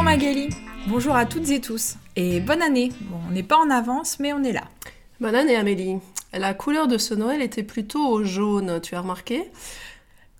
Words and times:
Bonjour 0.00 0.12
Magali, 0.12 0.48
bonjour 0.86 1.14
à 1.14 1.26
toutes 1.26 1.50
et 1.50 1.60
tous, 1.60 1.96
et 2.16 2.40
bonne 2.40 2.62
année. 2.62 2.90
Bon, 3.02 3.18
on 3.28 3.32
n'est 3.32 3.42
pas 3.42 3.58
en 3.58 3.68
avance, 3.68 4.18
mais 4.18 4.32
on 4.32 4.42
est 4.42 4.52
là. 4.52 4.64
Bonne 5.20 5.34
année 5.34 5.56
Amélie. 5.56 5.98
La 6.32 6.54
couleur 6.54 6.88
de 6.88 6.96
ce 6.96 7.12
Noël 7.12 7.42
était 7.42 7.62
plutôt 7.62 8.06
au 8.06 8.24
jaune, 8.24 8.80
tu 8.80 8.94
as 8.94 9.02
remarqué? 9.02 9.50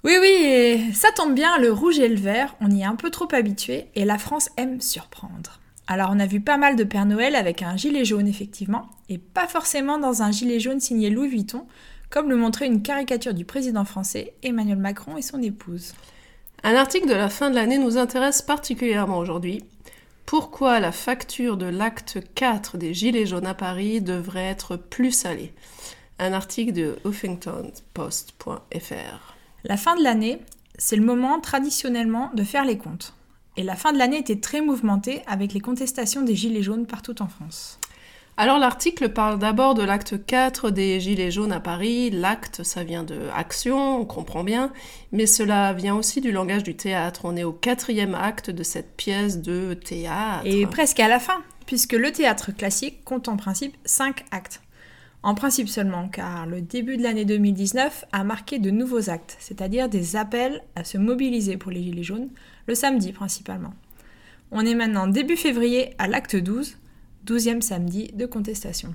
Oui, 0.03 0.15
oui, 0.19 0.28
et 0.28 0.92
ça 0.94 1.12
tombe 1.15 1.35
bien, 1.35 1.58
le 1.58 1.71
rouge 1.71 1.99
et 1.99 2.08
le 2.08 2.17
vert, 2.17 2.56
on 2.62 2.71
y 2.71 2.81
est 2.81 2.85
un 2.85 2.96
peu 2.96 3.10
trop 3.10 3.28
habitué, 3.35 3.88
et 3.94 4.06
la 4.06 4.17
France 4.17 4.49
aime 4.56 4.81
surprendre. 4.81 5.61
Alors 5.87 6.08
on 6.11 6.21
a 6.21 6.27
vu 6.27 6.40
pas 6.40 6.56
mal 6.56 6.74
de 6.74 6.85
Père 6.85 7.04
Noël 7.04 7.37
avec 7.37 7.61
un 7.61 7.77
gilet 7.77 8.06
jaune 8.06 8.29
effectivement, 8.29 8.88
et 9.11 9.19
pas 9.19 9.47
forcément 9.47 9.99
dans 9.99 10.22
un 10.22 10.31
gilet 10.31 10.58
jaune 10.58 10.81
signé 10.81 11.11
Louis 11.11 11.29
Vuitton, 11.29 11.67
comme 12.08 12.31
le 12.31 12.37
montrait 12.37 12.67
une 12.67 12.81
caricature 12.81 13.35
du 13.35 13.45
président 13.45 13.85
français 13.85 14.33
Emmanuel 14.42 14.79
Macron 14.79 15.19
et 15.19 15.22
son 15.22 15.42
épouse. 15.42 15.92
Un 16.62 16.74
article 16.74 17.09
de 17.09 17.14
la 17.14 17.30
fin 17.30 17.48
de 17.48 17.55
l'année 17.55 17.78
nous 17.78 17.96
intéresse 17.96 18.42
particulièrement 18.42 19.16
aujourd'hui. 19.16 19.64
Pourquoi 20.27 20.78
la 20.78 20.92
facture 20.92 21.56
de 21.56 21.64
l'acte 21.64 22.19
4 22.34 22.77
des 22.77 22.92
Gilets 22.92 23.24
jaunes 23.24 23.46
à 23.46 23.55
Paris 23.55 24.02
devrait 24.02 24.45
être 24.45 24.77
plus 24.77 25.10
salée? 25.10 25.55
Un 26.19 26.34
article 26.34 26.73
de 26.73 26.98
huffingtonpost.fr. 27.06 29.34
La 29.64 29.77
fin 29.78 29.96
de 29.96 30.02
l'année, 30.02 30.38
c'est 30.77 30.96
le 30.96 31.05
moment 31.05 31.41
traditionnellement 31.41 32.30
de 32.34 32.45
faire 32.45 32.66
les 32.66 32.77
comptes. 32.77 33.14
Et 33.56 33.62
la 33.62 33.74
fin 33.74 33.92
de 33.92 33.98
l'année 33.98 34.19
était 34.19 34.41
très 34.41 34.61
mouvementée 34.61 35.22
avec 35.27 35.55
les 35.55 35.61
contestations 35.61 36.22
des 36.22 36.36
Gilets 36.36 36.62
jaunes 36.62 36.86
partout 36.86 37.22
en 37.22 37.28
France. 37.28 37.80
Alors 38.37 38.59
l'article 38.59 39.11
parle 39.11 39.39
d'abord 39.39 39.75
de 39.75 39.83
l'acte 39.83 40.25
4 40.25 40.70
des 40.70 40.98
Gilets 40.98 41.30
jaunes 41.30 41.52
à 41.52 41.61
Paris. 41.61 42.11
L'acte, 42.11 42.62
ça 42.62 42.84
vient 42.84 43.03
de 43.03 43.19
action, 43.34 44.01
on 44.01 44.06
comprend 44.06 44.45
bien, 44.45 44.73
mais 45.12 45.27
cela 45.27 45.75
vient 45.75 45.95
aussi 45.95 46.23
du 46.23 46.33
langage 46.33 46.62
du 46.62 46.75
théâtre. 46.75 47.23
On 47.25 47.37
est 47.37 47.45
au 47.45 47.53
quatrième 47.53 48.15
acte 48.15 48.51
de 48.51 48.62
cette 48.62 48.97
pièce 48.97 49.42
de 49.42 49.75
théâtre. 49.75 50.47
Et 50.47 50.67
presque 50.67 51.01
à 51.01 51.08
la 51.08 51.19
fin, 51.19 51.42
puisque 51.67 51.92
le 51.92 52.12
théâtre 52.12 52.51
classique 52.53 53.05
compte 53.05 53.28
en 53.28 53.36
principe 53.36 53.77
5 53.84 54.25
actes. 54.31 54.62
En 55.23 55.34
principe 55.34 55.69
seulement, 55.69 56.08
car 56.08 56.47
le 56.47 56.62
début 56.62 56.97
de 56.97 57.03
l'année 57.03 57.27
2019 57.27 58.06
a 58.11 58.25
marqué 58.25 58.58
de 58.58 58.70
nouveaux 58.70 59.11
actes, 59.11 59.36
c'est-à-dire 59.39 59.91
des 59.91 60.17
appels 60.17 60.62
à 60.77 60.84
se 60.84 60.97
mobiliser 60.97 61.58
pour 61.58 61.70
les 61.70 61.83
Gilets 61.83 62.03
jaunes, 62.03 62.31
le 62.67 62.75
samedi 62.75 63.12
principalement. 63.12 63.75
On 64.51 64.64
est 64.64 64.75
maintenant 64.75 65.06
début 65.06 65.36
février 65.36 65.95
à 65.98 66.08
l'acte 66.08 66.36
12, 66.36 66.78
12e 67.27 67.61
samedi 67.61 68.11
de 68.15 68.27
contestation. 68.27 68.95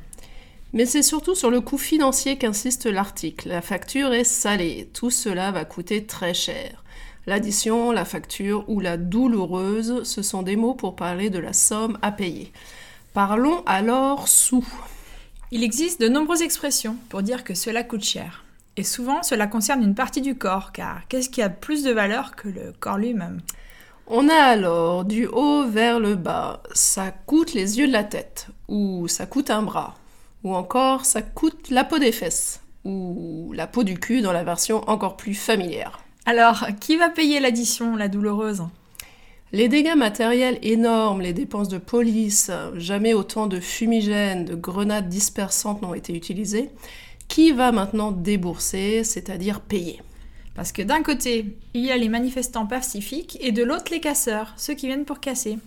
Mais 0.73 0.85
c'est 0.85 1.03
surtout 1.03 1.35
sur 1.35 1.49
le 1.49 1.61
coût 1.61 1.77
financier 1.77 2.37
qu'insiste 2.37 2.85
l'article. 2.85 3.49
La 3.49 3.61
facture 3.61 4.13
est 4.13 4.25
salée. 4.25 4.89
Tout 4.93 5.09
cela 5.09 5.51
va 5.51 5.63
coûter 5.63 6.05
très 6.05 6.33
cher. 6.33 6.83
L'addition, 7.27 7.91
la 7.91 8.05
facture 8.05 8.65
ou 8.67 8.79
la 8.79 8.97
douloureuse, 8.97 10.03
ce 10.03 10.21
sont 10.21 10.43
des 10.43 10.55
mots 10.55 10.73
pour 10.73 10.95
parler 10.95 11.29
de 11.29 11.39
la 11.39 11.53
somme 11.53 11.97
à 12.01 12.11
payer. 12.11 12.51
Parlons 13.13 13.63
alors 13.65 14.27
sous. 14.27 14.67
Il 15.51 15.63
existe 15.63 16.01
de 16.01 16.09
nombreuses 16.09 16.41
expressions 16.41 16.97
pour 17.09 17.23
dire 17.23 17.43
que 17.43 17.53
cela 17.53 17.83
coûte 17.83 18.03
cher. 18.03 18.43
Et 18.77 18.83
souvent, 18.83 19.23
cela 19.23 19.47
concerne 19.47 19.81
une 19.81 19.95
partie 19.95 20.21
du 20.21 20.35
corps, 20.35 20.73
car 20.73 21.07
qu'est-ce 21.07 21.29
qui 21.29 21.41
a 21.41 21.49
plus 21.49 21.83
de 21.83 21.91
valeur 21.91 22.35
que 22.35 22.49
le 22.49 22.73
corps 22.79 22.97
lui-même? 22.97 23.39
On 24.07 24.29
a 24.29 24.35
alors 24.35 25.05
du 25.05 25.27
haut 25.27 25.65
vers 25.67 25.99
le 25.99 26.15
bas, 26.15 26.61
ça 26.73 27.11
coûte 27.11 27.53
les 27.53 27.79
yeux 27.79 27.87
de 27.87 27.91
la 27.91 28.03
tête, 28.03 28.47
ou 28.67 29.07
ça 29.07 29.25
coûte 29.25 29.49
un 29.49 29.61
bras, 29.61 29.95
ou 30.43 30.55
encore 30.55 31.05
ça 31.05 31.21
coûte 31.21 31.69
la 31.69 31.83
peau 31.83 31.99
des 31.99 32.11
fesses, 32.11 32.61
ou 32.83 33.51
la 33.53 33.67
peau 33.67 33.83
du 33.83 33.99
cul 33.99 34.21
dans 34.21 34.33
la 34.33 34.43
version 34.43 34.87
encore 34.87 35.17
plus 35.17 35.35
familière. 35.35 35.99
Alors, 36.25 36.65
qui 36.79 36.97
va 36.97 37.09
payer 37.09 37.39
l'addition, 37.39 37.95
la 37.95 38.07
douloureuse? 38.07 38.63
Les 39.51 39.67
dégâts 39.67 39.95
matériels 39.95 40.59
énormes, 40.63 41.21
les 41.21 41.33
dépenses 41.33 41.69
de 41.69 41.77
police, 41.77 42.51
jamais 42.75 43.13
autant 43.13 43.47
de 43.47 43.59
fumigènes, 43.59 44.43
de 44.43 44.55
grenades 44.55 45.07
dispersantes 45.07 45.81
n'ont 45.81 45.93
été 45.93 46.13
utilisées. 46.15 46.71
Qui 47.27 47.51
va 47.51 47.71
maintenant 47.71 48.11
débourser, 48.11 49.03
c'est-à-dire 49.03 49.61
payer? 49.61 50.01
Parce 50.55 50.71
que 50.71 50.81
d'un 50.81 51.03
côté, 51.03 51.57
il 51.73 51.81
y 51.81 51.91
a 51.91 51.97
les 51.97 52.09
manifestants 52.09 52.65
pacifiques 52.65 53.37
et 53.41 53.51
de 53.51 53.63
l'autre 53.63 53.91
les 53.91 53.99
casseurs, 53.99 54.53
ceux 54.55 54.73
qui 54.73 54.87
viennent 54.87 55.05
pour 55.05 55.19
casser. 55.19 55.59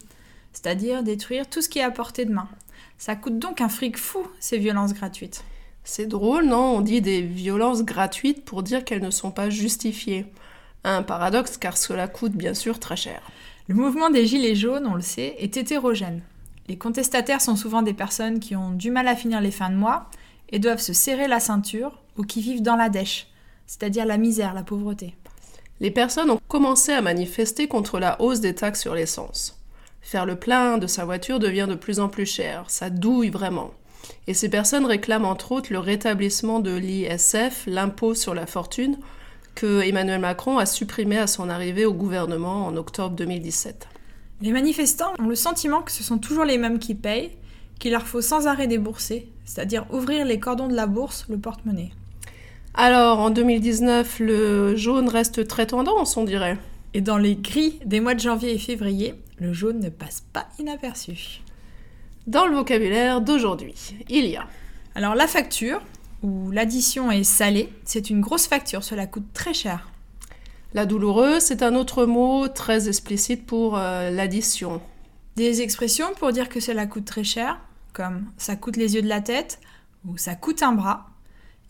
C'est-à-dire 0.55 1.03
détruire 1.03 1.49
tout 1.49 1.61
ce 1.61 1.69
qui 1.69 1.79
est 1.79 1.83
à 1.83 1.91
portée 1.91 2.25
de 2.25 2.33
main. 2.33 2.49
Ça 2.97 3.15
coûte 3.15 3.39
donc 3.39 3.61
un 3.61 3.69
fric 3.69 3.99
fou, 3.99 4.27
ces 4.41 4.59
violences 4.59 4.95
gratuites. 4.95 5.45
C'est 5.85 6.07
drôle, 6.07 6.47
non? 6.47 6.77
On 6.77 6.81
dit 6.81 7.01
des 7.01 7.21
violences 7.23 7.85
gratuites 7.85 8.45
pour 8.45 8.63
dire 8.63 8.85
qu'elles 8.85 9.03
ne 9.03 9.11
sont 9.11 9.31
pas 9.31 9.51
justifiées. 9.51 10.27
Un 10.85 11.03
paradoxe 11.03 11.59
car 11.59 11.77
cela 11.77 12.09
coûte 12.09 12.33
bien 12.33 12.55
sûr 12.55 12.79
très 12.79 12.97
cher. 12.97 13.21
Le 13.69 13.75
mouvement 13.75 14.09
des 14.09 14.27
Gilets 14.27 14.55
jaunes, 14.55 14.87
on 14.87 14.95
le 14.95 15.03
sait, 15.03 15.37
est 15.39 15.57
hétérogène. 15.57 16.23
Les 16.67 16.79
contestataires 16.79 17.41
sont 17.41 17.57
souvent 17.57 17.83
des 17.83 17.95
personnes 17.95 18.41
qui 18.41 18.57
ont 18.57 18.71
du 18.71 18.91
mal 18.91 19.07
à 19.07 19.17
finir 19.17 19.41
les 19.41 19.51
fins 19.51 19.71
de 19.71 19.77
mois 19.77 20.11
et 20.51 20.59
doivent 20.59 20.81
se 20.81 20.93
serrer 20.93 21.29
la 21.29 21.41
ceinture 21.41 22.03
ou 22.17 22.25
qui 22.25 22.41
vivent 22.41 22.63
dans 22.63 22.77
la 22.77 22.89
dèche 22.89 23.28
c'est-à-dire 23.69 24.07
la 24.07 24.17
misère, 24.17 24.55
la 24.55 24.65
pauvreté. 24.65 25.15
Les 25.79 25.93
personnes 25.93 26.31
ont 26.31 26.41
commencé 26.49 26.91
à 26.91 27.03
manifester 27.03 27.69
contre 27.69 28.01
la 28.01 28.21
hausse 28.21 28.41
des 28.41 28.55
taxes 28.57 28.81
sur 28.81 28.95
l'essence. 28.95 29.61
Faire 30.01 30.27
le 30.27 30.37
plein 30.37 30.79
de 30.79 30.89
sa 30.89 31.05
voiture 31.05 31.39
devient 31.39 31.67
de 31.69 31.77
plus 31.77 32.01
en 32.01 32.09
plus 32.09 32.27
cher, 32.27 32.65
ça 32.69 32.91
douille 32.91 33.31
vraiment. 33.31 33.71
Et 34.27 34.35
ces 34.35 34.49
personnes 34.49 34.87
réclament 34.87 35.27
entre 35.27 35.53
autres 35.53 35.73
le 35.73 35.79
rétablissement 35.79 36.61
de 36.61 36.75
l'ISF, 36.75 37.65
l'impôt 37.67 38.15
sur 38.15 38.35
la 38.35 38.47
fortune, 38.47 38.97
que 39.55 39.83
Emmanuel 39.83 40.21
Macron 40.21 40.59
a 40.59 40.67
supprimé 40.67 41.19
à 41.19 41.27
son 41.27 41.49
arrivée 41.49 41.85
au 41.85 41.93
gouvernement 41.93 42.67
en 42.67 42.77
octobre 42.77 43.15
2017. 43.17 43.87
Les 44.41 44.53
manifestants 44.53 45.13
ont 45.19 45.27
le 45.27 45.35
sentiment 45.35 45.83
que 45.83 45.93
ce 45.93 46.03
sont 46.03 46.19
toujours 46.19 46.45
les 46.45 46.59
mêmes 46.59 46.79
qui 46.79 46.95
payent, 46.95 47.33
qu'il 47.79 47.93
leur 47.93 48.07
faut 48.07 48.23
sans 48.23 48.47
arrêt 48.47 48.67
débourser, 48.67 49.29
c'est-à-dire 49.45 49.85
ouvrir 49.93 50.25
les 50.25 50.41
cordons 50.41 50.69
de 50.69 50.75
la 50.75 50.87
bourse, 50.87 51.27
le 51.29 51.39
porte-monnaie. 51.39 51.91
Alors, 52.81 53.19
en 53.19 53.31
2019, 53.31 54.21
le 54.21 54.77
jaune 54.77 55.09
reste 55.09 55.49
très 55.49 55.67
tendance, 55.67 56.17
on 56.17 56.23
dirait. 56.23 56.57
Et 56.95 57.01
dans 57.01 57.19
les 57.19 57.35
gris 57.35 57.81
des 57.85 57.99
mois 57.99 58.15
de 58.15 58.21
janvier 58.21 58.55
et 58.55 58.59
février, 58.59 59.17
le 59.41 59.53
jaune 59.53 59.81
ne 59.81 59.89
passe 59.89 60.23
pas 60.33 60.47
inaperçu. 60.61 61.41
Dans 62.29 62.47
le 62.47 62.55
vocabulaire 62.55 63.21
d'aujourd'hui, 63.21 63.75
il 64.09 64.27
y 64.27 64.37
a. 64.37 64.47
Alors, 64.95 65.17
la 65.17 65.27
facture, 65.27 65.83
où 66.23 66.53
l'addition 66.53 67.11
est 67.11 67.25
salée, 67.25 67.69
c'est 67.85 68.11
une 68.11 68.21
grosse 68.21 68.47
facture, 68.47 68.85
cela 68.85 69.09
coûte 69.09 69.27
très 69.35 69.55
cher. 69.55 69.91
La 70.73 70.87
douloureuse, 70.87 71.43
c'est 71.43 71.65
un 71.65 71.75
autre 71.75 72.07
mot 72.07 72.47
très 72.47 72.87
explicite 72.87 73.45
pour 73.45 73.77
euh, 73.77 74.11
l'addition. 74.11 74.81
Des 75.35 75.63
expressions 75.63 76.15
pour 76.15 76.31
dire 76.31 76.49
que 76.49 76.61
cela 76.61 76.87
coûte 76.87 77.07
très 77.07 77.25
cher, 77.25 77.59
comme 77.93 78.27
ça 78.37 78.55
coûte 78.55 78.77
les 78.77 78.95
yeux 78.95 79.03
de 79.03 79.09
la 79.09 79.21
tête 79.21 79.59
ou 80.07 80.17
ça 80.17 80.37
coûte 80.37 80.63
un 80.63 80.75
bras. 80.75 81.07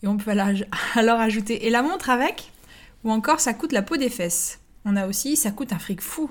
Et 0.03 0.07
on 0.07 0.17
peut 0.17 0.31
alors 0.95 1.19
ajouter 1.19 1.65
et 1.65 1.69
la 1.69 1.81
montre 1.81 2.09
avec, 2.09 2.51
ou 3.03 3.11
encore 3.11 3.39
ça 3.39 3.53
coûte 3.53 3.71
la 3.71 3.81
peau 3.81 3.97
des 3.97 4.09
fesses. 4.09 4.59
On 4.85 4.95
a 4.95 5.07
aussi 5.07 5.35
ça 5.35 5.51
coûte 5.51 5.73
un 5.73 5.79
fric 5.79 6.01
fou. 6.01 6.29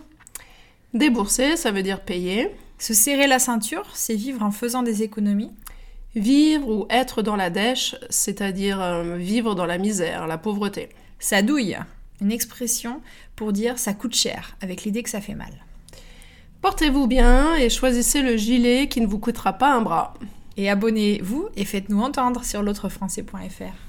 Débourser, 0.95 1.57
ça 1.57 1.71
veut 1.71 1.83
dire 1.83 2.01
payer. 2.01 2.51
Se 2.79 2.95
serrer 2.95 3.27
la 3.27 3.39
ceinture, 3.39 3.87
c'est 3.93 4.15
vivre 4.15 4.43
en 4.43 4.51
faisant 4.51 4.83
des 4.83 5.03
économies. 5.03 5.53
Vivre 6.15 6.69
ou 6.69 6.87
être 6.89 7.23
dans 7.23 7.37
la 7.37 7.51
dèche, 7.51 7.95
c'est-à-dire 8.09 8.81
euh, 8.81 9.17
vivre 9.17 9.55
dans 9.55 9.67
la 9.67 9.79
misère, 9.79 10.27
la 10.27 10.39
pauvreté. 10.39 10.89
Ça 11.19 11.43
douille, 11.43 11.77
une 12.21 12.33
expression 12.33 13.03
pour 13.37 13.53
dire 13.53 13.79
ça 13.79 13.93
coûte 13.93 14.15
cher, 14.15 14.57
avec 14.63 14.85
l'idée 14.85 15.03
que 15.03 15.11
ça 15.11 15.21
fait 15.21 15.35
mal. 15.35 15.53
Portez-vous 16.63 17.07
bien 17.07 17.55
et 17.55 17.69
choisissez 17.69 18.23
le 18.23 18.37
gilet 18.37 18.89
qui 18.89 19.01
ne 19.01 19.07
vous 19.07 19.19
coûtera 19.19 19.53
pas 19.53 19.73
un 19.73 19.83
bras. 19.83 20.15
Et 20.59 20.69
abonnez-vous 20.69 21.49
et 21.57 21.65
faites-nous 21.65 22.01
entendre 22.01 22.45
sur 22.45 22.63
l'autrefrançais.fr. 22.65 23.88